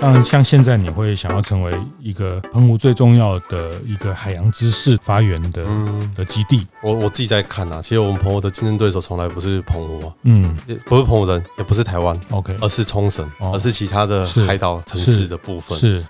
[0.00, 0.02] 彦。
[0.02, 6.66] 嗯，像现在你会想要成为一个澎湖最重要的一个海洋知识发源的、嗯、的基地。
[6.82, 15.76] 我我自己在看啊，其实我们澎湖的竞争对手从来不是澎湖啊，嗯，也不是澎湖人，也不是台湾，OK，而是冲绳，哦、而是其他的海岛城市的部分。
[15.78, 16.06] 是，是，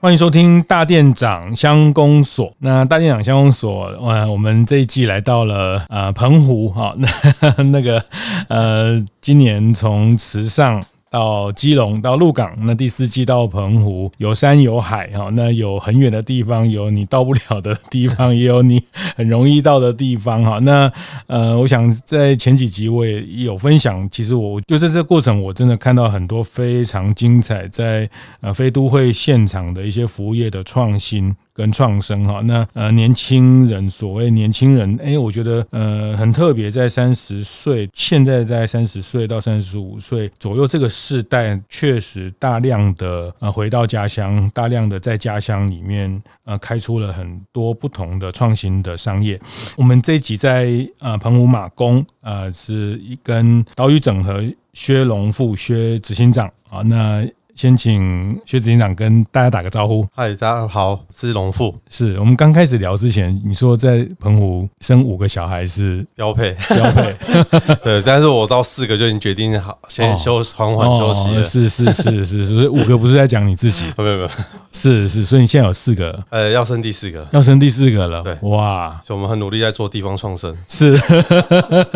[0.00, 2.54] 欢迎收听大店长乡公所。
[2.58, 8.02] 那大店长乡公所，呃，我们这一季来到了呃澎湖哈，那 那个
[8.48, 10.82] 呃，今年从池上。
[11.12, 18.82] 到基隆，到鹿港，那第四季到澎湖，有山有海哈，那有很远的地方，有你到不了的地方，也有你
[19.14, 20.58] 很容易到的地方哈。
[20.60, 20.90] 那
[21.26, 28.08] 呃，我想在前几集我也有分享，其实我就在这过程，我真的看到很多非常精彩，在
[28.40, 31.36] 呃非都会现场的一些服务业的创新。
[31.54, 49.38] 跟创生哈，那呃年轻人，所谓年轻人，哎，我觉得呃很特别，在三十岁，现在在三十岁到三十五岁左右这个世代，确实大量的呃回到家乡，大量的在家乡里面呃开出了很多不同的创新的商业。
[49.76, 54.42] 我们这一集在呃澎湖马公呃是一跟岛屿整合
[54.72, 57.26] 薛龙富薛执行长啊那。
[57.54, 60.06] 先请薛执行长跟大家打个招呼。
[60.14, 61.74] 嗨，大家好，是龙富。
[61.88, 67.14] 是我们刚开始聊之前，你说在澎湖生五个小孩是标配，标配。
[67.84, 71.40] 对，但是我到四个就已经决定好，先休缓缓休息了。
[71.40, 74.30] 哦、是是是是，所以五个不是在讲你自己， 没有没有，
[74.72, 78.22] 是是，所以你现在有四个，呃，要生第四个，要生第四个了。
[78.22, 80.98] 对，哇，所以我们很努力在做地方创生，是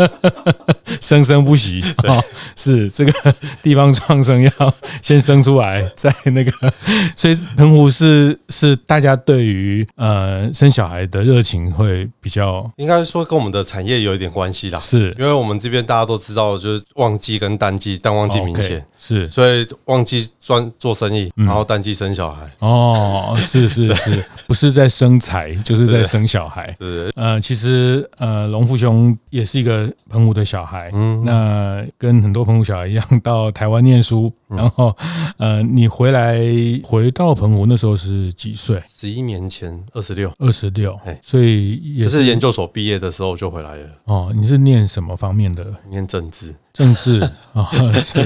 [1.01, 1.81] 生生不息。
[2.05, 2.25] 啊、哦，
[2.56, 3.12] 是这个
[3.62, 5.37] 地方创生要先生。
[5.47, 6.51] 出来， 在那个，
[7.15, 14.78] 所以澎湖是是大家对于呃生小孩的热情会比较，应该说跟我们的产业有一点关系啦。
[14.81, 18.84] 是因为我们这边大家都知道，就是旺季跟淡季，淡旺季明显。
[18.99, 22.50] 是，所以旺季专做生意，然后淡季生小孩。
[22.59, 26.75] 哦，是是是，不是在生财，就是在生小孩。
[26.81, 34.94] 是，呃，其实呃，龙富兄也是一个澎湖的小孩，嗯，那跟很多澎湖小孩一样，到台湾念书，然后。
[35.38, 36.41] 呃，你回来
[36.82, 38.82] 回到澎湖那时候是几岁？
[38.88, 40.98] 十一年前，二十六，二十六。
[41.04, 43.88] 哎，所以也是，是研究所毕业的时候就回来了。
[44.04, 45.66] 哦，你是念什么方面的？
[45.91, 47.20] 念政治，政治
[47.53, 47.69] 啊，
[48.00, 48.19] 是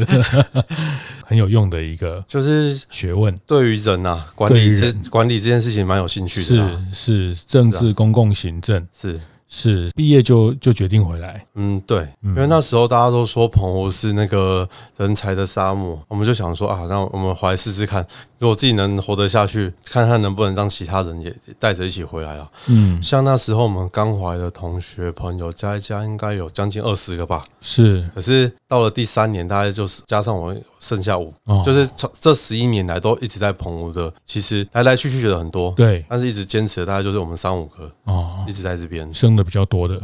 [1.24, 3.36] 很有用的一个，就是学问。
[3.46, 6.82] 对于人啊，管理这管理这件事情蛮有兴趣的。
[6.92, 9.20] 是是，政治公共行政是。
[9.52, 14.66] 是毕业就就决定回来，嗯，对，因为那时候大家都说澎湖是那个
[14.96, 18.06] 人才的沙漠，我们就想说啊，那我们回来试试看，
[18.38, 22.48] 如果自己能活得下去，看看能不能让其他人也带着一起回来啊。
[22.68, 27.42] 嗯，像那时候我们刚回来的同学朋友加一加，应该有将近二十个吧。
[27.60, 31.32] 是，可是到了第三年，大概就是加上我剩下五，
[31.64, 39.12] 就是从这十一年来都一直在澎湖的，其实来来去去的很多，对，但是一直坚持的大概就是我们三五个哦，一直在这边。
[39.12, 40.00] 生的比较多的，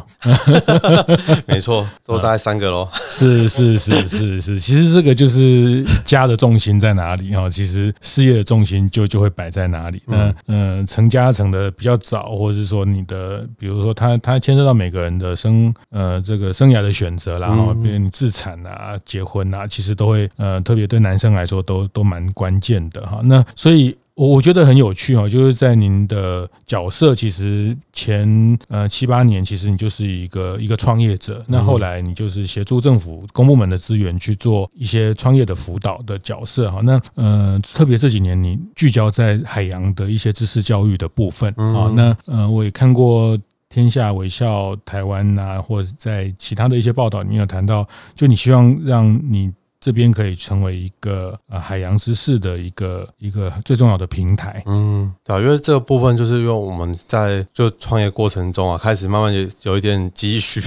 [1.47, 2.89] 没错，都大概三个喽。
[3.09, 7.49] 是是是是是，其实这个就是家的重心在哪里啊？
[7.49, 10.03] 其实事业的重心就就会摆在哪里。
[10.07, 23.21] 那嗯，成家成的比较早，或者是说你的，比如说他他牵涉到每个人的生呃这个生涯的选择，然后比如你自产啊、结婚啊，其实都会呃特别对男生来说都都蛮关键的哈。
[23.23, 23.97] 那所以。
[24.17, 31.45] 我我觉得很有趣哦，就是在您的角色，其实前呃七八年，其实你就是一个一个创业者。
[31.47, 36.81] 那后来你就是协助政府公部门的资源去做一些创业的辅导的角色哈。
[36.83, 41.93] 那呃，特别这几年你聚焦在海洋的一些知识教育的部分啊。
[41.95, 43.37] 那呃，我也看过
[43.69, 49.53] 《天下微笑台湾》啊，或者在其他的一些报道里面有谈到，就你希望让你。
[49.87, 54.61] 这边可以成为一个呃海洋知识的一个一个最重要的平台。
[54.67, 60.61] 嗯，对，因为这个部分就是因为我们在就创业过程中啊，开始慢慢有有一点积蓄，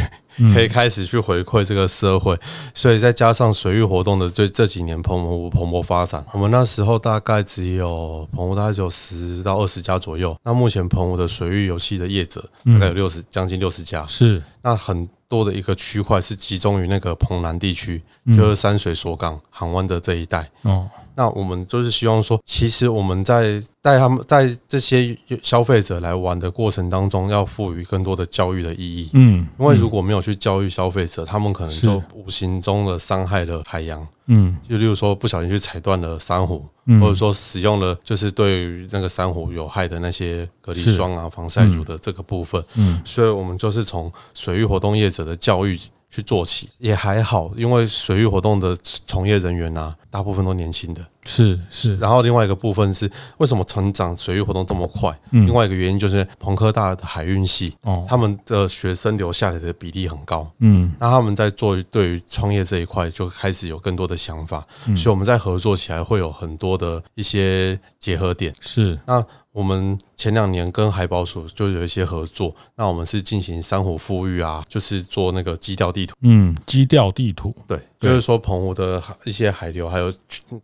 [0.54, 2.38] 可以开始去回馈这个社会，
[2.74, 10.36] 所以再加上水域活动的这这几年蓬勃蓬勃发展，我们那时候大概只有澎湖大概只有十到二十家左右。
[10.44, 15.08] 那目前澎湖的水域游戏的业者大概有六十将近六十家，是那很。
[15.30, 18.02] 多的一个区块是集中于那个澎南地区，
[18.36, 20.50] 就是山水锁港、港湾的这一带。
[20.64, 20.90] 哦，
[21.20, 29.10] 那我们就是希望说，其实我们在带他们在这些消费者来玩的过程当中，要赋予更多的教育的意义。
[29.12, 34.08] 嗯，因为如果没有去教育消费者，他们可能就无形中的伤害了海洋。
[34.28, 36.66] 嗯，就例如说不小心去踩断了珊瑚，
[37.02, 42.64] 或者说使用了就是对于那个珊瑚有害的那些隔离霜啊、防晒乳的这个部分。
[42.76, 45.78] 嗯，所以我们就是从水域活动业者的教育。
[46.10, 46.70] 去做起。
[46.78, 51.98] 也还好，因为水域活动的从业人员啊，大部分都年轻的，是是。
[51.98, 55.18] 然后另外一个部分是，为什么成长水域活动这么快？
[55.32, 64.66] 嗯，另外一个原因就是澎科大的海运系，哦，他们的学生留下来的比例很高，嗯，那他们在做对于创业这一块就开始有更多的想法，
[64.96, 68.98] 所以我们在合作起来会有很多的一些结合点，是。
[69.06, 69.24] 那。
[69.60, 76.16] 我们前两年跟海保署就有一些合作，那我们是进行珊瑚富裕啊，就是做那个基调地图。
[76.22, 80.10] 嗯，基调地图，对，就是说澎湖的一些海流，还有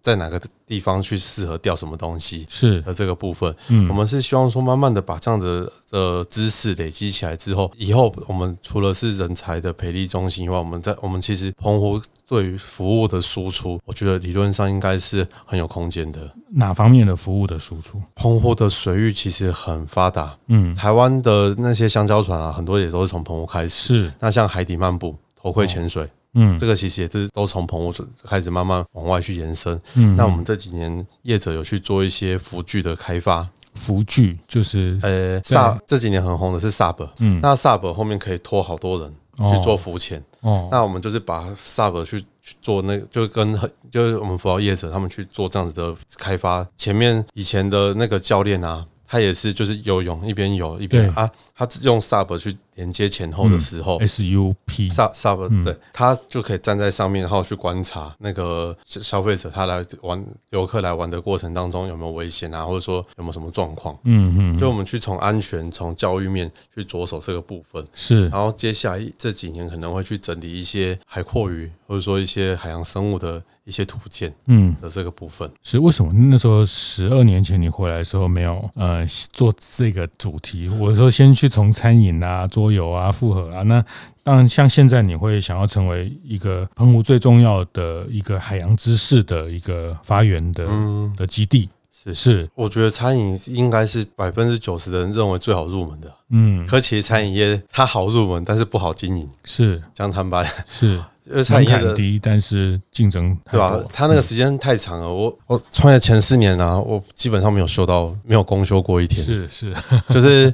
[0.02, 3.56] 在哪个地方去适合钓什么东西，是的这个部分。
[3.70, 16.20] 嗯，我们是希望说，慢慢的把这样的呃知识累积起来之后，以后我们除了是人才的培力中心以外，我们在我们其实澎湖对于服务的输出，我觉得理论上应该是很有空间的。
[16.52, 18.02] 哪方面的服务的输出？
[18.16, 23.70] 澎湖的水域其实很发达，嗯，台湾的那些香蕉船啊，很多也都是从澎湖开始。
[23.70, 27.92] 是，那像海底漫步、头盔潜水，嗯，这个其实也是都从棚屋
[28.24, 29.80] 开始慢慢往外去延伸。
[29.96, 39.14] 嗯，那我们这几年业者有去做一些浮具的开发，浮具就是呃，SUP 这几年很红的是 sub，嗯，那 sub 后面可以拖好多人
[39.50, 42.24] 去做浮潜，哦，那我们就是把 sub 去。
[42.46, 46.64] 去做那个，就跟很就是我们辅导业者他们去做这样子的开发。
[46.78, 52.56] 前面以前的那个教练啊，他也是就是游泳一边游一边啊，他用 sub 去。
[52.76, 54.54] 连接前后的时候，SUP
[54.94, 63.98] SUP SUP 对，他就可以站在上面，然后去观察那个消费者他来玩游客来玩的过程当中有没有危险啊，或者说有没有什么状况。
[64.04, 67.82] 嗯嗯，就我们去从安全、从教育面去着手这个部分。
[67.94, 74.34] 是，然后接下来这几年可能会去整理一些海蛞蝓，或者说一些海洋生物的一些图鉴。
[74.48, 80.70] 嗯，的这个部分是为什么那时候十二年前你回来的时候没有呃做这个主题？
[80.80, 83.84] 我说先去从餐饮啊桌游啊，复合啊，那
[84.24, 90.68] 当然，像现在你会想要成为一个澎湖最重要的一个海洋知识的一个发源的
[91.16, 101.00] 的基地，是是，我觉得餐饮应该是百分之九十的人认为最好入门的，嗯，可其实餐饮业它好入门，但是不好经营，是讲坦白，是。
[101.28, 103.80] 因为产业低，但是竞争对吧？
[103.92, 105.12] 他那个时间太长了。
[105.12, 109.24] 我我创业前四年啊，我基本上没有休到，没有公休过一天。
[109.24, 109.74] 是是，
[110.10, 110.54] 就是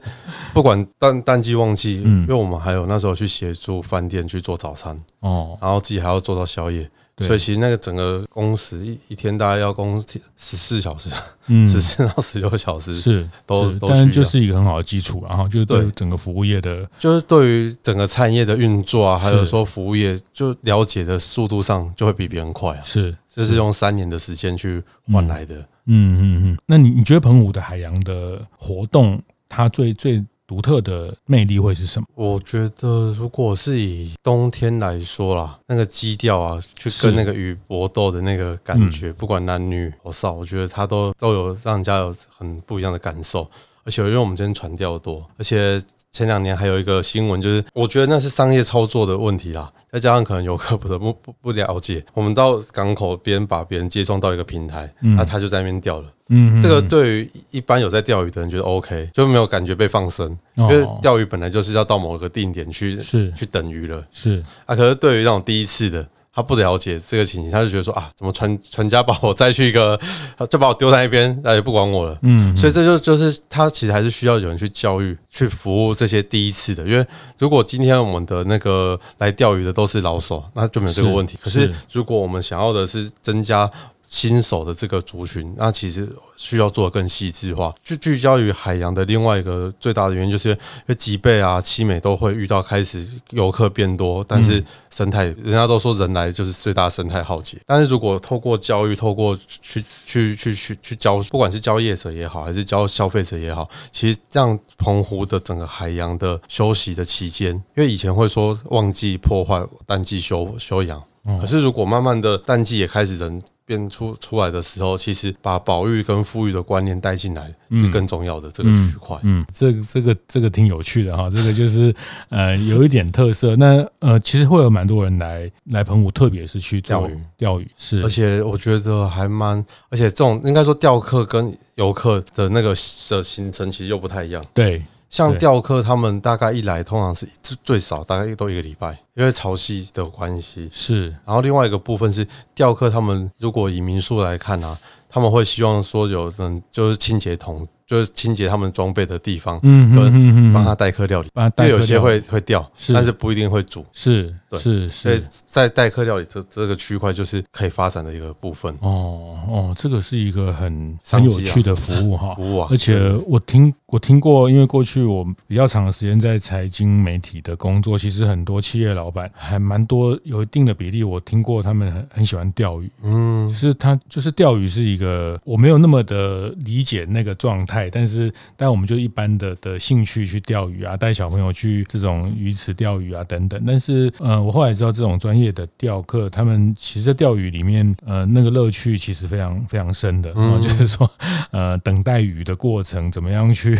[0.53, 6.89] 不管淡淡季旺季，因为我们还有那时候去协助饭店去做早餐哦，然后自己还要做到宵夜。
[7.21, 10.01] 所以其实那个整个工时一一天大概要工
[10.37, 11.09] 十四小时，
[11.47, 26.57] 嗯，十四到十六小时是都都，但就是一个很好的基础，然后就是对整个服务业的，就是对于整个产业的运作啊，还有说服务业就了解的速度上就会比别人快啊，是，就是用三年的时间去换来的，嗯嗯嗯。
[26.65, 32.05] 那你你觉得澎湖的海洋的活动，它最最独特的魅力会是什么？
[32.13, 43.49] 我觉得，如果是以冬天来说啦，那个基调啊，去跟那个雨搏斗的那个感觉，不管男女老少，我觉得它都都有让人家有很不一样的感受。
[43.83, 45.81] 而且因为我们今天船钓多，而且
[46.11, 49.71] 前两年还有一个新闻，就是我觉得那是商业操作的问题啦。
[49.91, 56.07] 再加上可能游客不得不不不了解，我们到港口边把别人接送到一个平台，那他就在那边钓了。
[56.29, 64.01] 嗯，这个对于一般有在钓鱼的人觉得 OK，就没有感觉被放生，因为钓鱼本来就是要到某个定点去是去等鱼了。
[64.11, 66.07] 是啊，可是对于那种第一次的。
[66.33, 69.99] 他不了解这个情形，他就觉得说啊，怎么传传家把我再去一个，
[70.49, 72.17] 就把我丢在一边，那也不管我了。
[72.21, 77.05] 嗯，所以这就就是他其实还是需要有人去教育、去服务这些第一次的，因为
[77.37, 81.37] 如果今天我们的那个来钓鱼的都是老手，那就没有这个问题。
[81.41, 83.69] 可是如果我们想要的是增加。
[84.11, 97.57] 新手的这个族群，那其实需要做的更细致化，就聚焦于海洋的另外一个最大的原因，就是因为吉贝啊、七美都会遇到开始游客变多，但是生态，人家都说人来就是最大生态浩劫。
[97.65, 111.01] 但是如果透过教育，透过去去去去去教，不管是教业者也好，还是教消费者也好，其实让澎湖的整个海洋的休息的期间，因为以前会说旺季破坏，淡季休休养，
[111.39, 113.41] 可是如果慢慢的淡季也开始人。
[113.71, 119.17] 变出出来的时候，其实把保育跟富裕的观念带进来是更重要的这个区块。
[119.23, 121.95] 嗯，这个这个这个挺有趣的哈，这个就是
[122.27, 123.55] 呃有一点特色。
[123.55, 132.75] 那呃其实会有蛮多人来来澎湖，特别是去钓鱼钓鱼是，而且我觉得还蛮，而且这种应该说钓客跟游客的那个
[133.09, 134.43] 的行程其实又不太一样。
[134.53, 134.83] 对。
[135.11, 140.67] 像钓客，他们大概一来，通常是最最少大概都一个礼拜，因为潮汐的关系。
[140.71, 142.25] 是，然后另外一个部分是
[142.55, 144.75] 钓客，他们如果以民宿来看啊，
[145.07, 147.67] 他们会希望说有人就是清洁桶。
[147.91, 151.27] 就是清洁他们装备的地方，嗯，跟帮他代客料理，
[151.57, 158.73] 因为有些会会钓，但是不一定会煮，是，对，是，所以在代客料理这这个区块就是可以发展的一个部分。
[158.79, 177.89] 哦哦，这个是一个很很有趣的服务哈，服务啊，而且我听我听过，因为过去我比较长的时间在财经媒体的工作，其实很多企业老板还蛮多，有一定的比例，我听过他们很很喜欢钓鱼，嗯，就是他就是钓鱼是一个我没有那么的理解那个状态。
[177.89, 183.61] 但是，但我们就一般的的兴趣去钓鱼啊，带小朋友去这种鱼池钓鱼啊等等。
[183.67, 190.31] 但是，呃，我后来知道这种专业的钓客，他们其实在钓鱼里面，呃，那个乐趣其实非常非常深的。
[190.37, 191.11] 嗯，就是说，
[191.51, 193.77] 呃，等待鱼的过程，怎么样去，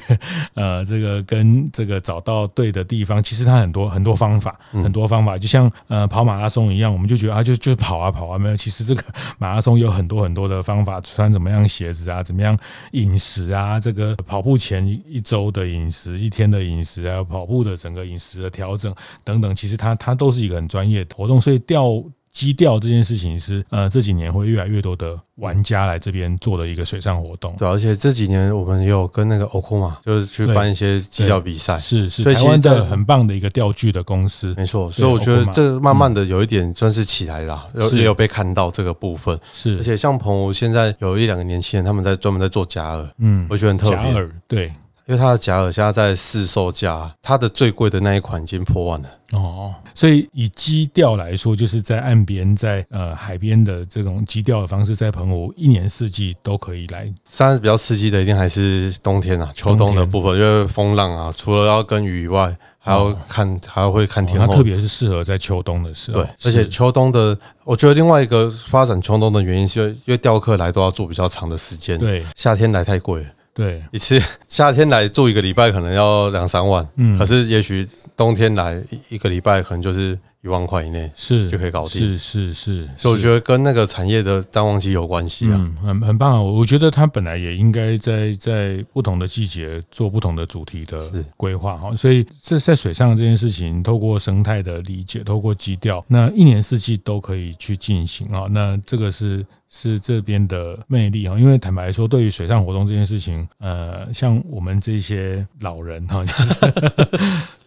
[0.53, 8.57] 呃，这个跟这个找到对的地方，其实它很多很多方法，很多方法，就像呃跑马拉松一样，我们就觉得啊，就就是跑啊跑啊，没有。
[8.57, 9.03] 其实这个
[9.37, 12.57] 马拉松有很多很多的方法，穿怎么样鞋子啊，怎么样
[12.91, 18.93] 饮食啊，这个跑步前一周的饮食，一天的饮食，还有跑步的整个饮食的调整
[19.23, 21.39] 等等，其实它它都是一个很专业的活动。
[21.39, 22.03] 所以钓
[22.33, 27.55] 矶钓这件事情是呃这几年会越来越多的玩家来这边做的一个水上活动。
[27.57, 34.53] 对，而且这几年我们也有跟那个 Okuma 就是去办一些基调比赛，是是，所以台湾的很棒的一个钓具的公司。
[34.55, 39.37] 没错，所以我觉得这慢慢的有一点算是起来了，有也有被看到这个部分。
[39.51, 44.11] 是，而且像澎湖现在有一两个年轻人，他们在专门在做假饵，嗯，我觉得很特别。
[44.11, 44.71] 假饵，对。
[45.07, 49.73] 因为它的假饵现在在市售价，它的最贵的那一款已经破万了哦。
[49.93, 57.11] 所以以基钓来说，就是在岸边、在呃海边的这种基钓的方式，在澎湖一年四季都可以来。
[57.37, 64.47] 但是比较刺激的一定还是冬天啊，秋冬的部分，因为风浪啊，除了要跟鱼以外，还要看还要会看天候。
[64.47, 66.23] 它特别是适合在秋冬的时候。
[66.23, 71.99] 对，而且秋冬的，我觉得另外一个发展秋冬的原因，是因为因为钓客来都要做比较长的时间。
[71.99, 73.29] 对，夏天来太贵了。
[73.61, 77.87] 对，一次夏天来住一个礼拜可能要两三万，嗯，可是也许
[78.17, 90.99] 冬天来一个礼拜可能就是一万块以内是就可以搞定，是是是，所以我觉得跟那个产业的淡旺季有关系啊，嗯，很很棒啊，我觉得它本来也应该在在不同的季节做不同的主题的
[91.37, 99.45] 规划哈，所以这在水上这件事情，透过生态的理解，透过基调，那一年四季都可以去进行啊，那这个是。
[99.73, 106.59] 是这边的魅力哈，因为坦白说，对于水上活动这件事情，呃，像我们这些老人哈， 就是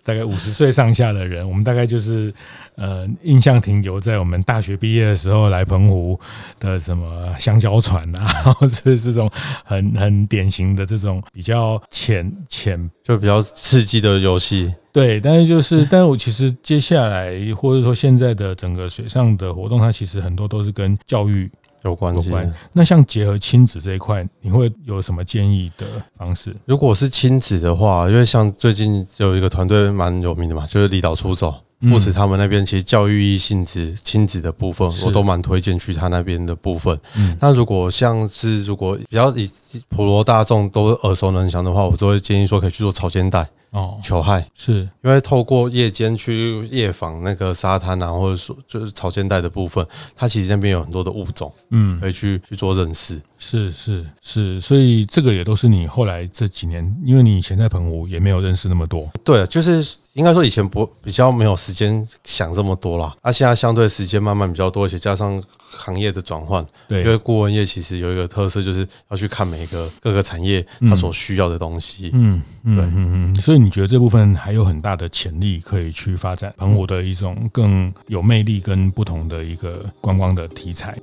[0.03, 2.31] 大概五十岁上下的人，我们大概就是
[2.75, 6.21] 呃，印象停留在我们大学毕业的时候来澎湖
[6.61, 8.27] 的什么香蕉船啊，
[8.61, 9.31] 或者是这种
[9.65, 14.75] 很很典型的这种比较浅浅就比较刺激的游戏。
[14.93, 21.51] 对，但是就是， 但是我其实接下来或者说现在的整个水上的活动，它其实很多都是跟教育。
[21.85, 22.31] 有关系。
[22.73, 25.87] 那像结合亲子这一块，你会有什么建议的
[26.17, 26.55] 方式？
[26.67, 36.99] 如果是亲子的话，因为像最近有一个团队蛮有名的嘛，就是离岛出走，父子他们那边其实教育意性质亲子的部分，我都蛮推荐去他那边的部分。
[37.41, 39.49] 那如果像是如果比较以
[39.89, 43.47] 普罗大众都耳熟能详的话，我都会建议说可以去做草间带。
[43.75, 53.21] 哦，球害是因为透过夜间去夜访那个沙滩啊，或者说就是潮间带的部分，它其实那边有很多的物种，嗯，可以去去做认识。
[53.37, 59.11] 是是是，所以这个也都是你后来这几年，因为你以前在澎湖也没有认识那么多。
[59.25, 65.43] 对，就是应该说以前不比较没有时间想这么多啦，啊，现在相对时间慢慢比较多，而且加上。
[65.79, 72.11] 行业的转换，对，因为顾问业其实有一个特色，就是要去看每个各个产业它所需要的东西。
[72.13, 80.97] 嗯，对，嗯嗯，所以你觉得这部分还有很大的潜力可以去发展澎湖的一种更有魅力跟不同的一个观光的题材。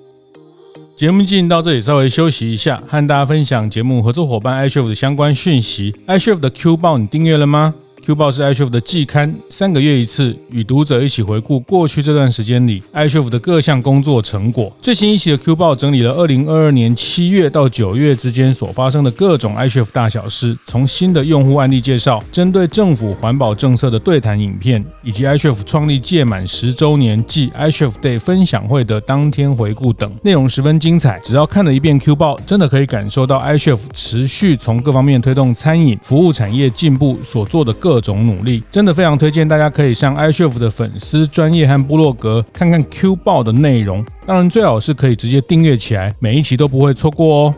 [0.97, 5.95] 节目进行到这里，稍微休息一下，和大家分享节目合作伙伴 iCHEF 的相关讯息。
[6.05, 7.73] iCHEF 的 Q 报你订阅了吗？
[8.03, 14.71] ，Q 报是 iCHEF 的季刊，三个月一次，与读者一起回顾过去这段时间里 iCHEF 的各项工作成果。
[14.81, 31.19] 最新一期的 Q 报整理了二零二二年七月到九月之间所发生的各种 iCHEF 大小事，从新的用户案例介绍，针对政府环保政策的对谈影片，以及 iCHEF 创立届满十周年暨 iCHEF Day 分享会的当天回顾等，内容十分精彩。
[31.23, 44.03] 只要看了一遍 Q 报，真的可以感受到 iCHEF 持续从各方面推动餐饮服务产业进步所做的各种努力，真的非常推荐大家可以上 iCHEF 的粉丝专业和部落格看看 Q 报的内容。
[44.25, 47.55] 当然，最好是可以直接订阅起来，每一期都不会错过哦。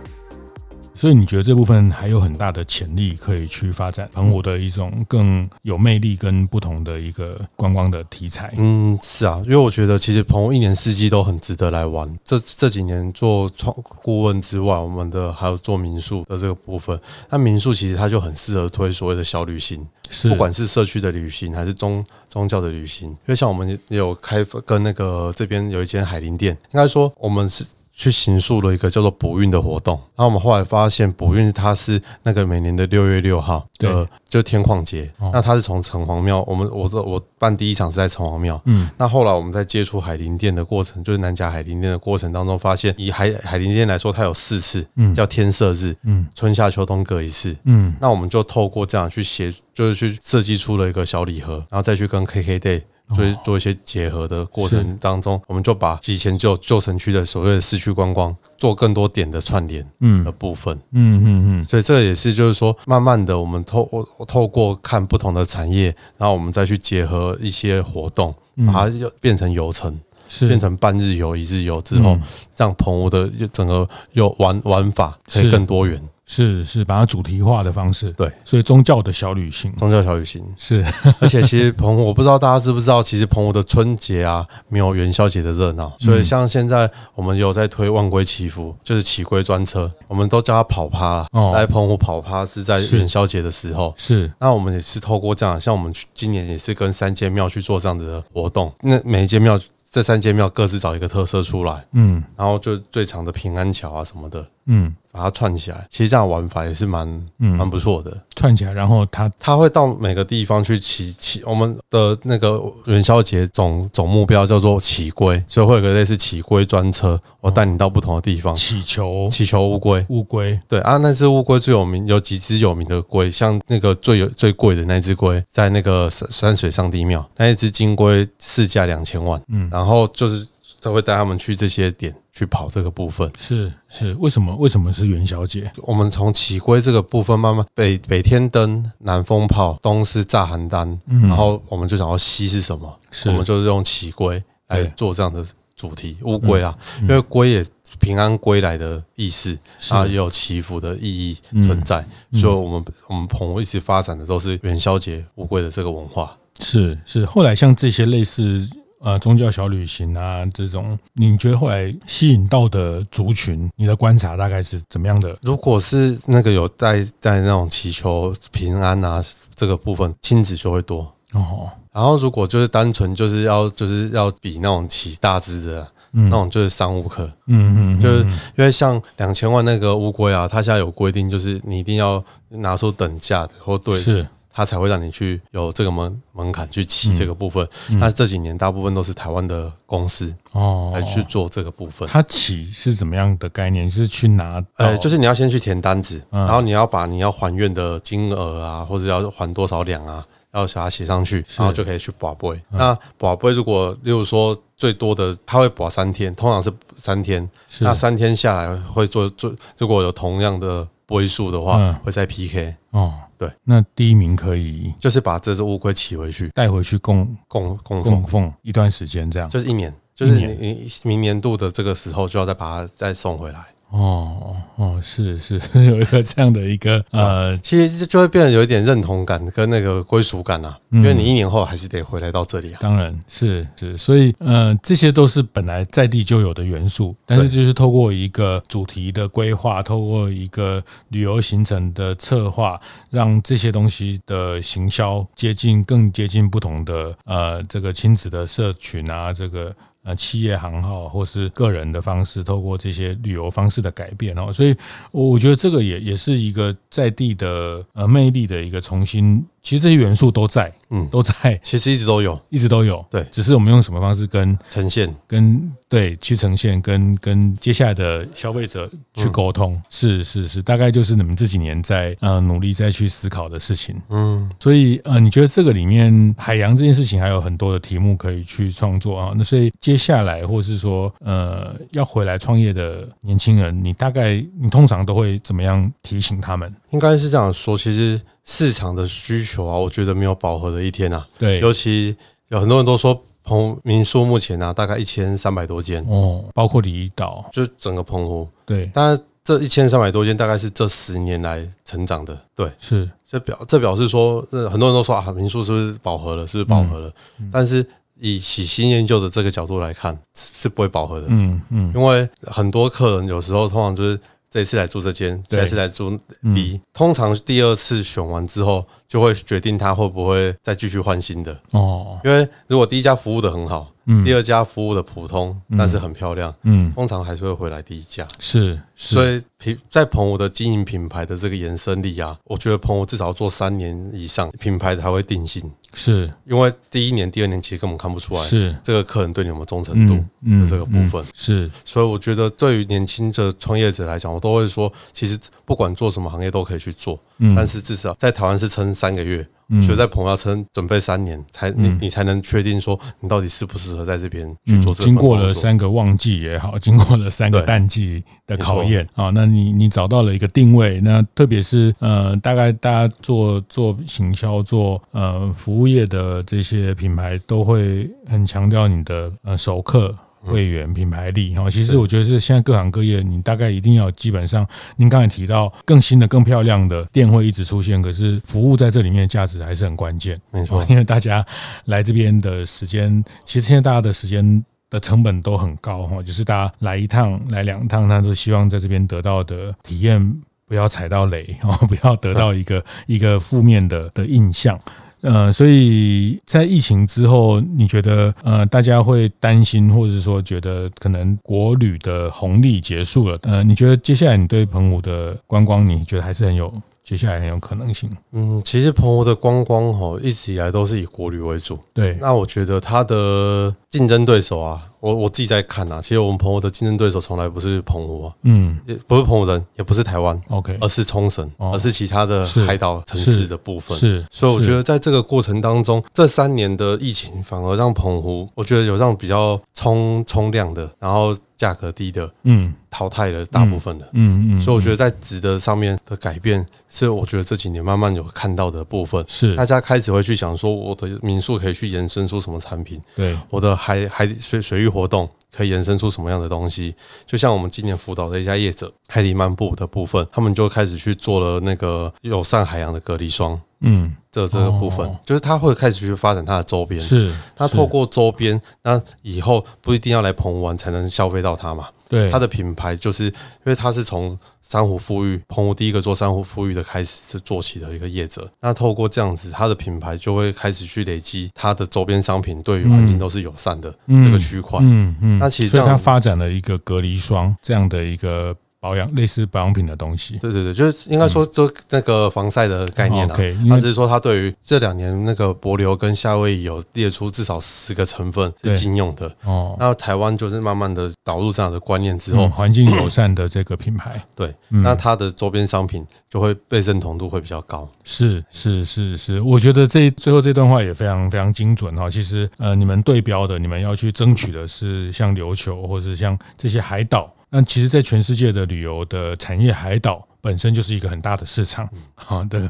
[0.95, 8.53] 所以你觉得这部分还有很大的潜力可以去发展澎湖的一种更有魅力跟不同的一个观光的题材？
[8.57, 12.17] 嗯，是啊，因为我觉得其实澎湖一年四季都很值得来玩。
[12.23, 16.97] 这这几年做创顾问之外，我们的还有做民宿的这个部分。
[17.29, 23.09] 那民宿其实它就很适合推所谓的小旅行，是不管是社区的旅行还是宗宗教的旅行。
[23.09, 27.65] 因为像我们也有开跟那个这边有一间海林店，应该说我们是。
[27.95, 35.09] 去行塑了一个叫做补运的活动，然后我们后来发现补运它是那个每年的六月六号的，就天矿节。
[35.31, 52.81] 那它是从城隍庙，我们我这我办第一场是在城隍庙，嗯，那后来我们在接触海林店的过程，就是南甲海林店的过程当中，发现以海海林店来说，它有四次，嗯，叫天色日，嗯，春夏秋冬各一次，嗯，那我们就透过这样去写，就是去设计出了一个小礼盒，然后再去跟 KKday。
[53.15, 60.23] 所以做一些结合的过程当中，我们就把以前旧旧城区的所谓的市区观光做更多点的串联，嗯。
[60.23, 61.25] 的部分，嗯嗯
[61.61, 61.65] 嗯。
[61.65, 63.89] 所以这个也是就是说，慢慢的我们透
[64.27, 68.33] 透过看不同的产业，然后我们再去结合一些活动，
[68.67, 70.47] 把它又变成游程，是。
[70.47, 72.17] 变成半日游、一日游之后，
[72.55, 76.01] 让澎湖的整个有玩玩法可以更多元。
[76.33, 80.43] 是是，把它主题化的方式，对，所以宗教的小旅行，宗教小旅行。
[80.57, 80.83] 是，
[81.19, 91.27] 而且其实澎湖，我不知道大家知不知道，其实澎湖的春节啊，没有元宵节的热闹，所以像现在我们有在推万龟祈福，就是祈龟专车，我们都叫它跑趴了。
[91.31, 99.59] 哦，来澎湖跑趴是在元宵节的时候，是，那我们也是透过这样，像我们今年也是跟三间庙去做这样子的活动，那每一间庙。
[99.93, 105.87] 这三间庙各自找一个特色出来，嗯，然后就最长的平安桥啊什么的，嗯，把它串起来。
[105.89, 107.07] 其实这样玩法也是蛮，
[107.39, 108.15] 嗯，蛮不错的。
[108.35, 111.43] 串起来，然后它它会到每个地方去骑骑。
[111.45, 120.59] 我们的那个元宵节总总目标叫做骑龟，所以会有个类似骑龟专车，我带你到不同的地方祈求祈求乌龟乌龟。
[120.67, 130.47] 对啊，那只乌龟最有名，有几只有名的龟，像那个最有最贵的那只龟，在那个山山水上帝庙，那一只金龟市价两千万，嗯，然后就是。
[130.83, 134.53] 才会带他们去这些点去跑这个部分，是是，为什么？
[134.57, 135.71] 为什么是元宵节？
[135.77, 142.99] 我们从起龟这个部分慢慢北北天灯，南风炮，东是炸邯郸，嗯、然后我们就想要西是什么？
[143.11, 143.29] 是。
[143.29, 147.65] 我们就是用起龟来做这样的主题乌龟啊，因为龟也
[148.01, 149.57] 平安归来的意思，
[149.89, 156.35] 啊也有祈福的意义存在，嗯、所以我们我们澎湖一直发展的都是元宵节乌龟的这个文化。
[156.59, 158.69] 是是，后来像这些类似。
[159.03, 165.37] 呃，宗教小旅行啊，这种你觉得后来吸引到的族群，你的观察大概是怎么样的？
[165.41, 169.21] 如果是那个有在在那种祈求平安啊
[169.53, 171.69] 这个部分，亲子就会多哦。
[171.91, 178.23] 然后如果就是单纯就是要就是要比那种起大字的，嗯，那种就是商务客，嗯嗯，就是
[178.55, 184.25] 因为像两千万那个乌龟啊，它现在有规定，就是你一定要拿出等价的或对是。
[184.53, 187.67] 他才会让你去有这个门门槛去骑这个部分。
[187.99, 192.07] 那、嗯、这几年大部分都是台湾的公司哦来去做这个部分。
[192.07, 193.89] 他骑是怎么样的概念？
[193.89, 194.63] 是去拿？
[194.77, 202.61] 呃，就是你要先去填单子，然后你要把你要还愿的金额啊，或者要还多少两啊，要把它写上去，然后就可以去保杯。
[202.69, 207.49] 那保杯如果例如说最多的，他会保三天，通常是三天。
[207.79, 213.13] 那三天下来会做做，如果有同样的杯数的话，会再 PK 哦。
[213.37, 223.65] 对，那第一名可以就是把这只乌龟骑回去，带回去供供供供奉一段时间，这样就是一年，就是你你明年度的这个时候就要再把它再送回来。
[223.93, 232.79] 哦哦，是是 有一个这样的一个呃，其实就会变得有一点认同感跟那个归属感啊，因为你一年后还是得回来到这里啊。
[232.81, 242.75] 当然是是，所以呃，这些都是本来在地就有的元素，但是就是透过一个主题的规划，透过一个旅游行程的策划，
[243.11, 249.71] 让这些东西的行销接近更接近不同的呃这个亲子的社群啊，这个。
[250.03, 254.75] 呃，企业行号或是个人的方式，透过这些旅游方式的改变哦，所以
[255.11, 279.33] 我觉得这个也也是一个在地的呃魅力的一个重新其实这些元素都在，嗯，都在，其实一直都有，一直都有，对，只是我们用什么方式跟呈现，跟对去呈现，跟跟接下来的消费者去沟通，嗯、是是是，大概就是你们这几年在呃努力再去思考的事情，嗯，所以呃，你觉得这个里面海洋这件事情还有很多的题目可以去创作啊？
[279.33, 286.75] 那所以接下来或是说呃要回来创业的年轻人，你大概你通常都会怎么样提醒他们？
[286.91, 288.19] 应该是这样说，其实。
[288.45, 291.25] 市场的需求啊，我觉得没有饱和的一天啊。
[291.39, 292.15] 对，尤其
[292.49, 298.47] 有很多人都说，澎湖民宿目前啊，大概一千三百多间哦，包括离岛，就整个澎湖。
[298.65, 302.37] 对，但这一千三百多间大概是这十年来成长的。
[302.53, 306.45] 对，是这表这表示说，很多人都说啊，民宿是不是饱和了？
[306.45, 307.07] 是不是饱和了？
[307.39, 307.85] 嗯嗯、但是
[308.19, 311.27] 以喜新厌旧的这个角度来看，是不会饱和的。
[311.29, 314.19] 嗯嗯，因为很多客人有时候通常就是。
[314.53, 316.15] 这一次来住这间，下次来住
[316.53, 316.79] B。
[316.93, 322.19] 通常第二次选完之后，就会决定他会不会再继续换新的哦。
[322.23, 328.27] 因为如果第一家服务的很好，嗯第二家服务的普通，但是很漂亮，嗯，通常还是会回来第一家。
[328.37, 335.63] 是，所以品在澎湖的经营品牌的这个延伸力啊，我觉得澎湖至少要做三年以上，品牌才会定型。
[335.93, 341.23] 是因为第一年、第二年其实根本看不出来，是这个客人对你有没有忠诚度的这个部分。
[341.33, 347.19] 是，所以我觉得对于年轻的创业者来讲，我都会说，其实不管做什么行业都可以去做，
[347.55, 349.47] 但是至少在台湾是撑三个月。
[349.81, 355.03] 所以在澎湖要撑准备三年，才你你才能确定说你到底适不适合在这边去做这。
[355.03, 370.15] 经过了三个旺季也好， 经过了三个淡季的考验啊，那你你找到了一个定位，那特别是呃，大概大家做做行销、做呃服务业的这些品牌，都会很强调你的呃熟客。
[370.45, 374.67] 会员品牌力哈，其实我觉得是现在各行各业，你大概一定要基本上，
[374.97, 380.37] 您刚才提到更新的、更漂亮的店会一直出现，可是服务在这里面价值还是很关键。
[380.51, 381.45] 没错，因为大家
[381.85, 394.77] 来这边的时间，其实现在大家的时间的成本都很高哈，就是大家来一趟、来两趟，他都希望在这边得到的体验不要踩到雷哦，不要得到一个一个负面的的印象。
[395.23, 403.39] 呃，所以在疫情之后，你觉得呃，大家会担心，或者是说觉得可能国旅的红利结束了？
[403.41, 406.71] 呃，你觉得接下来你对澎湖的观光，你觉得还是很有？
[407.03, 408.09] 接下来很有可能性。
[408.31, 411.77] 嗯，其实澎湖的观光吼一直以来都是以国旅为主。
[411.93, 423.95] 对，那我觉得它的竞争对手啊，我我自己在看啊，其实我们澎湖的竞争对手从来不是澎湖啊，嗯，也不是澎湖人，也不是台湾，OK，而是冲绳，而是其他的海岛城市的部分。
[423.95, 431.35] 是，所以我觉得在这个过程当中，这三年的疫情反而让澎湖，我觉得有让比较冲冲量的，然后。
[431.55, 439.55] 价格低的，嗯，淘汰了大部分的，嗯嗯，所以我觉得在值得上面的改变，是我觉得这几年慢慢有看到的部分，是。
[439.55, 446.95] 大家开始会去想说，我的民宿可以去延伸出什么产品，对，我的海海水水域活动可以延伸出什么样的东西，
[447.27, 453.59] 就像我们今年辅导的一家业者海底漫步的部分，他们就开始去做了那个友善海洋的隔离霜。
[453.85, 461.89] 嗯，这这个部分、哦、就是他会开始去发展他的周边，是他透过周边，那以后不一定要来澎湖玩才能消费到它嘛。
[462.09, 463.33] 对，它的品牌就是因
[463.65, 468.49] 为它是从珊瑚富裕，澎湖第一个做珊瑚富裕的开始是做起的一个业者。
[468.61, 474.79] 那透过这样子，它的品牌就会开始去累积它的周边商品，对于环境都是友善的这个区块。
[474.81, 478.55] 嗯嗯，那其实这样他发展了一个隔离霜这样的一个。
[478.83, 483.33] 保养类似保养品的东西，对对对，就是应该说就那个防晒的概念啊。
[483.69, 489.77] 他只是说他对于这两年那个柏琉跟夏威夷有列出至少十个成分是禁用的哦。
[489.79, 497.87] 那台湾就是慢慢的导入这样的观念之后，环境友善的这个品牌， 对，那它的周边商品就会被认同度会比较高。
[498.03, 502.09] 是是是是，我觉得这最后这段话也非常非常精准哈。
[502.09, 507.33] 其实呃，你们对标的，你们要去争取的是像琉球或者是像这些海岛。
[507.55, 511.87] 那其实，在全世界的旅游的产业，海岛本身就是一个很大的市场。
[512.15, 512.67] 好的，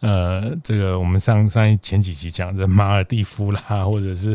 [0.00, 4.34] 呃，这个我们上上一前几集讲的马尔蒂夫啦，或者是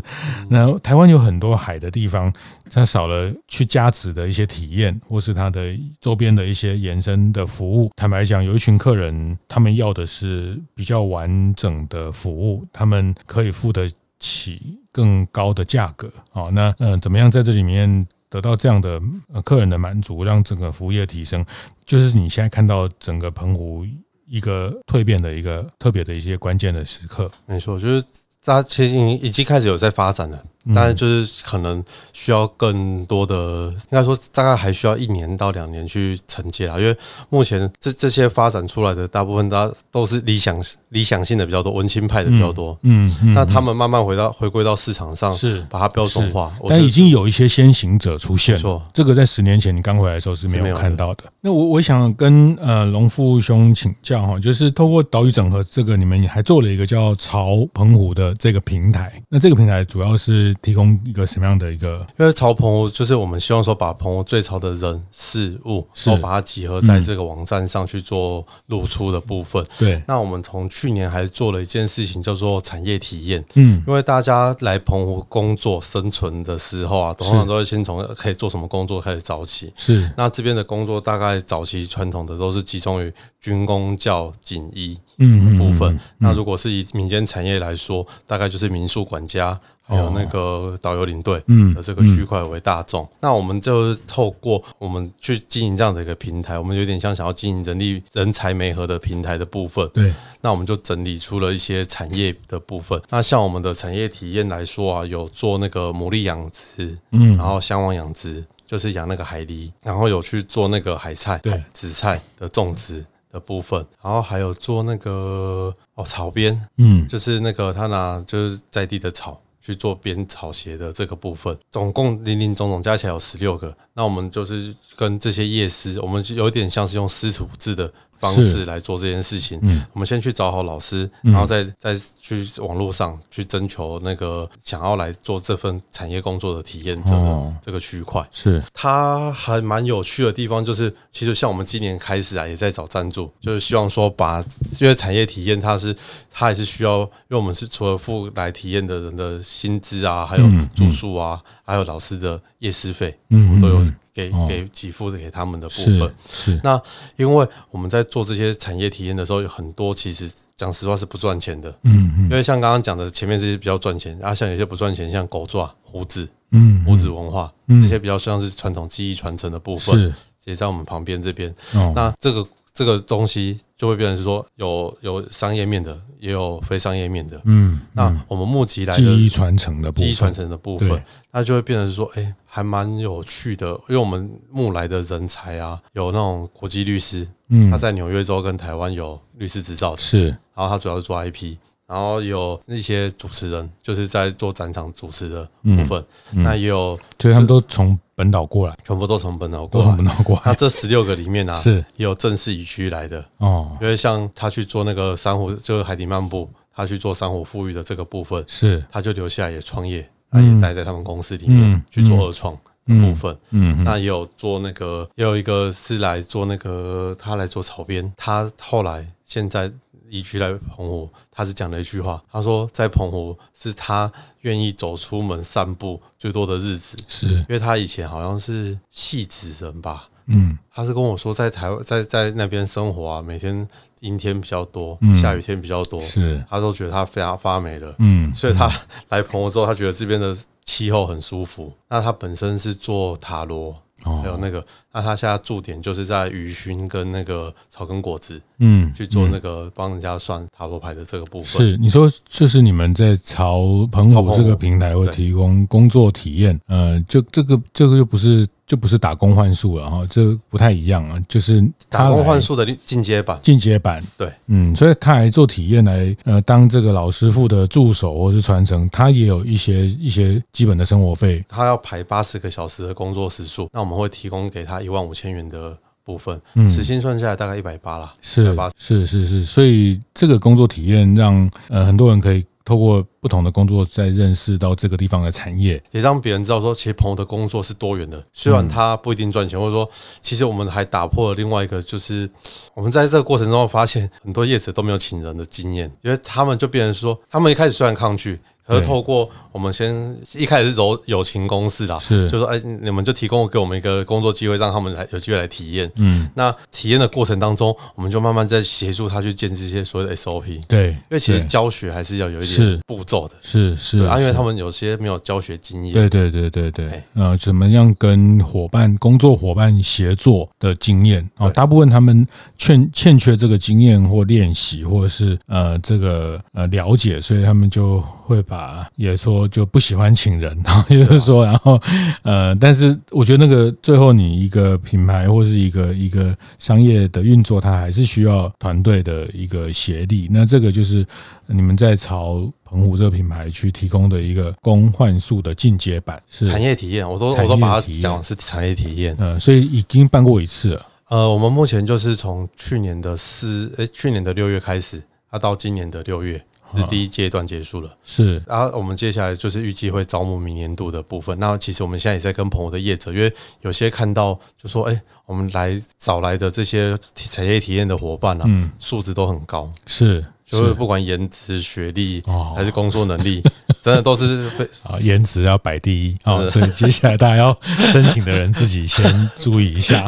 [0.51, 2.31] 那台湾有很多海的地方，
[2.69, 7.91] 它少了去加值的一些体验，或是它的周边的一些延伸的服务。
[7.95, 16.07] 坦白讲，有一群客人，他们要的是比较完整的服务，他们可以付得起更高的价格。
[16.29, 18.07] 好，那嗯，怎么样在这里面？
[18.29, 19.01] 得到这样的
[19.43, 21.45] 客人的满足，让整个服务业提升，
[21.85, 23.85] 就是你现在看到整个澎湖
[24.25, 27.31] 一个蜕变的一个特别的一些关键的时刻。
[27.45, 28.05] 没错，就是
[28.43, 30.43] 大家其实已经开始有在发展了。
[30.73, 36.95] 但是就是可能需要更多的，应该说大概还需要一年到两年去承接啊，因为
[37.29, 42.77] 目前这这些发展出来的大部分，大家都是理想理想性的比较多，文青派的比较多。
[42.83, 48.57] 嗯，嗯，那他们慢慢回到回归到市场上，是把它标准化，但已经有一些先行者出现。
[48.57, 51.23] 错，这个在十年前你刚回来的时候是没有看到的。
[51.41, 59.13] 那我我想跟呃龙富兄请教哈，就是透过岛屿整合这个，你们还做了一个叫潮澎湖的这个平台。
[59.29, 62.05] 那这个平台主要是提供一个什么样的一个？
[62.19, 69.65] 因为潮澎湖就是我们希望说把澎湖最潮的人事物，都把它集合在这个网站上去做露出的部分。
[69.77, 73.43] 对，那我们从去年还做了一件事情，叫做产业体验。
[73.55, 79.71] 嗯，因为大家来澎湖工作生存的时候啊，通常都会先从可以做什么工作开始找起。
[79.75, 85.99] 是，那这边的工作大概早期传统的都是集中于军工教警医嗯部分。
[86.17, 89.59] 那如果是以民间产业来说，大概就是民宿管家。
[89.87, 91.41] 还有那个导游领队
[91.73, 99.89] 的这个区块为大众，那我们就是透过我们去经营这样的一个平台，我们有点像想要经营人力人才媒合的平台的部分。
[99.93, 103.01] 对，那我们就整理出了一些产业的部分。
[103.09, 119.39] 那像我们的产业体验来说啊，有做那个牡蛎养殖，嗯，然后香王养殖，就是养那个海狸，然后有去做那个海菜、对紫菜的种植的部分，然后还有做那个哦草编，嗯，就是那个他拿就是在地的草。
[119.67, 123.75] 去做编草鞋的这个部分，总共零零总总加起来有十六个。
[123.93, 127.91] 那我们就是跟这些业师，我们有点像是用师徒制的。
[128.17, 138.27] 方式来做这件事情，嗯，我们先去找好老师，然后再再去网络上去征求那个想要来做这份产业工作的体验者的这个区块。
[138.31, 144.43] 是，它还蛮有趣的地方，就是其实像我们今年开始啊，也在找赞助，就是希望说把
[144.79, 145.95] 因为产业体验，它是
[146.31, 150.43] 它也是需要，因为我们是除了付来体验的人的薪资啊，还有
[150.75, 153.85] 住宿啊，还有老师的夜师费，嗯，都有。
[154.17, 156.13] 给给给付的给他们的部分。
[156.25, 156.81] 是，是那，
[157.17, 170.13] 因为我们在做这些产业体验的时候，有很多其实讲实话是不赚钱的，嗯嗯，因为像刚刚讲的前面这些比较赚钱，啊，像有些不赚钱，像狗爪、胡子，嗯，胡子文化，嗯，这些比较像是传统技艺传承的部分，是，
[170.45, 172.47] 也在我们旁边这边，哦，那这个。
[172.77, 177.41] 这个东西就会变成是说有有商业面的，也有非商业面的。
[177.45, 191.57] 嗯，那我们募集来的记忆传承的部分，记忆传承的部分，那就会变成是说，哎，还蛮有趣的，因为我们募来的人才啊，有那种国际律师，嗯，他在纽约州跟台湾有律师执照，是，然后他主要是做 IP。
[191.87, 195.97] 然后有那些主持人，就是在做展场主持的部分。
[196.33, 199.87] 嗯嗯、那也有，所以他们都从本岛过来，全部都从本岛过来。
[199.87, 200.41] 从本岛过来。
[200.47, 203.77] 那这十六个里面呢、啊，是也有正式移居来的哦。
[203.79, 212.53] 因为像他去做那个珊瑚，就是海底漫步，他去做珊瑚富裕的这个部分，是他就留下来也创业，他也待在他们公司里面、嗯、去做二创
[212.85, 213.33] 的部分。
[213.51, 219.71] 嗯，嗯那也有做那个，也有一个是来做那个，他来做草编，他后来现在。
[220.09, 227.27] 移居来澎湖，他是讲了一句话，他说在澎湖是他愿意走出门散步最多的日子，是。
[227.27, 233.67] 因为他以前好像是戏子人吧，嗯，他是跟我说在台湾在在那边生活啊，每天
[234.01, 236.43] 阴天比较多，下雨天比较多，是。
[236.49, 238.71] 他都觉得他非常发霉了，嗯，所以他
[239.09, 241.73] 来澎湖之后，他觉得这边的气候很舒服。
[241.89, 243.75] 那他本身是做塔罗。
[244.21, 244.63] 还有那个，
[244.97, 251.67] 那他现在驻点就是在鱼熏跟那个草根果子，嗯，去做那个帮人家算塔罗牌的这个部分。
[251.67, 258.47] 是你说，就是你们在潮澎湖这个平台会提供工作体验，呃，就这个这个就不是。
[258.67, 261.17] 就不是打工换宿了哈，这不太一样啊。
[261.29, 271.41] 就是打工换宿的进阶版，进阶版，对，嗯，所以他来做体验来，呃，当这个老师傅的助手或是传承，他也有一些一些基本的生活费。
[271.47, 282.45] 他要排八十个小时的工作时数，那我们会提供给他一万五千元的部分，嗯，时薪算下来大概一百八啦，是是是是，所以这个工作体验让呃很多人可以。
[282.67, 288.21] 透过不同的工作，在认识到这个地方的产业，也让别人知道说，其实朋友的工作是多元的。
[288.33, 289.89] 虽然他不一定赚钱，或者说，
[290.21, 292.29] 其实我们还打破了另外一个，就是
[292.73, 298.37] 我们在这个过程中发现，很多业者都没有请人的经验，因为他们就变成说，他们一开始虽然抗拒。
[298.67, 305.89] 而透过我们先一开始是走友情公司啦，是就说哎，你们就提供给我们一个工作机会，让他们来有机会来体验。
[305.95, 310.61] 嗯，那体验的过程当中，我们就慢慢在协助他去建这些所谓的 SOP。
[310.67, 313.35] 对，因为其实教学还是要有一点步骤的。
[313.41, 315.93] 是是啊，因为他们有些没有教学经验。
[315.93, 321.49] 对对对对对，呃，怎么样跟伙伴、工作伙伴协作的经验啊？
[321.49, 322.27] 大部分他们
[322.57, 328.56] 欠欠缺这个经验或练习，或者是呃这个呃了解，所以他们就会把。
[328.57, 331.79] 法也说就不喜欢请人，然 后就是说，然后
[332.23, 340.27] 呃，但是我觉得那个最后你一个品牌或是一个一个商业的运作，它还是需要团队的一个协力。
[340.31, 341.05] 那这个就是
[341.45, 347.07] 你们在朝澎湖这个品牌去提供的一个工换宿的进阶版，是产业体验。
[347.07, 349.15] 我都我都把它讲是产业体验。
[349.19, 350.85] 呃，所以已经办过一次了。
[351.09, 356.43] 呃，我们目前就是从去年的四，诶，去年的六月开始，它到今年的六月
[356.75, 357.95] 是第一阶段结束了。
[358.03, 361.37] 是，然后我们接下来就是预计会招募明年度的部分。
[361.39, 369.69] 那其实我们现在也在跟朋友的业者，因为有些看到就说，哎，我们来找来的这些产业体验的伙伴啊，嗯，素质都很高。
[369.85, 370.25] 是。
[370.49, 372.23] 就是不管颜值、学历
[372.55, 373.43] 还是工作能力，
[373.87, 374.49] 真的都是
[374.83, 380.05] 啊，颜值要摆第一啊，所以接下来大家要申请的人自己先注意一下。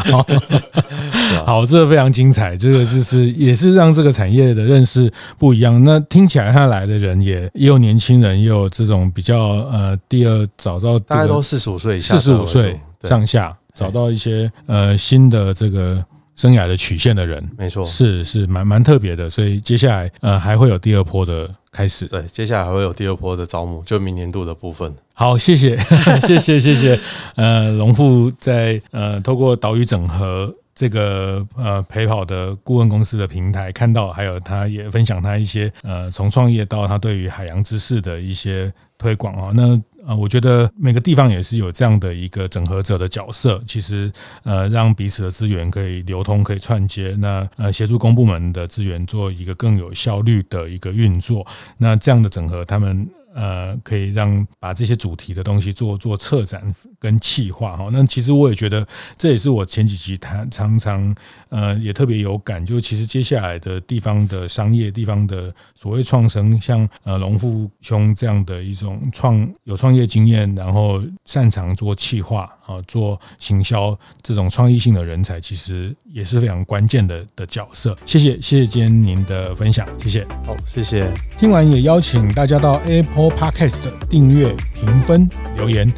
[1.46, 5.82] 好，这个非常精彩，这个就是也是让这个产业的认识不一样。
[5.86, 9.40] 那听起来他来的人也也有年轻人，也有这种比较
[9.72, 16.04] 呃，第二找到大概都四十五岁以下，四十五岁上下找到一些呃新的这个。
[16.36, 24.96] 生涯的曲线的人，没错，是是蛮蛮特别的，所以接下来呃还会有第二波的开始，对，接下来还会有第二波的招募，就明年度的部分。
[25.14, 25.78] 好，谢谢，
[26.22, 27.00] 谢谢，谢谢。
[27.36, 39.80] 呃，龙富在呃透过岛屿整合这个呃陪跑的顾问公司的平台看到，还有他也分享他一些呃从创业到他对于海洋知识的一些推广啊，那。
[40.10, 51.46] 啊，我觉得每个地方也是有这样的一个整合者的角色，其实呃，让彼此的资源可以流通，可以串接，那呃，协助公部门的资源做一个更有效率的一个运作，
[51.78, 53.08] 那这样的整合，他们。
[53.36, 57.86] 呃，可以让把这些主题的东西做做策展跟企划哈。
[57.92, 58.86] 那其实我也觉得，
[59.20, 61.16] 这也是我前几集谈常常
[61.50, 77.98] 呃也特别有感，就其实接下来的地方的商业地方的所谓创生，像呃龙富兄这样的一种创有创业经验，然后擅长做企划啊，做行销这种创意性的人才，其实也是非常关键的的角色。
[78.06, 80.28] 谢谢，谢谢今天您的分享，谢谢。
[80.46, 81.10] 好，谢谢。
[81.40, 83.30] 听完也邀请大家到 Apple。
[83.40, 85.90] Podcast 订阅、评分、留言，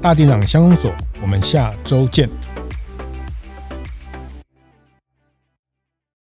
[0.00, 2.53] 大店长乡公所，我们下周见。